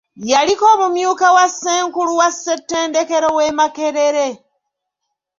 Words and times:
Yaliko 0.29 0.65
omumyuka 0.73 1.27
wa 1.35 1.45
Ssenkulu 1.51 2.11
wa 2.21 2.29
ssettendekero 2.33 3.27
w’e 3.37 3.47
Makerere. 3.57 4.27